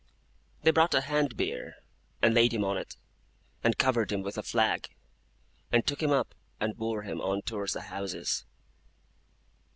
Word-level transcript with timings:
They 0.63 0.71
brought 0.71 0.95
a 0.95 1.01
hand 1.01 1.37
bier, 1.37 1.75
and 2.23 2.33
laid 2.33 2.55
him 2.55 2.63
on 2.65 2.75
it, 2.75 2.97
and 3.63 3.77
covered 3.77 4.11
him 4.11 4.23
with 4.23 4.35
a 4.35 4.41
flag, 4.41 4.87
and 5.71 5.85
took 5.85 6.01
him 6.01 6.09
up 6.09 6.33
and 6.59 6.75
bore 6.75 7.03
him 7.03 7.21
on 7.21 7.43
towards 7.43 7.73
the 7.73 7.81
houses. 7.81 8.43